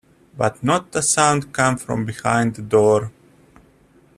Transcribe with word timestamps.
But 0.35 0.63
not 0.63 0.95
a 0.95 1.03
sound 1.03 1.53
came 1.55 1.77
from 1.77 2.05
behind 2.05 2.55
the 2.55 2.63
door. 2.63 3.11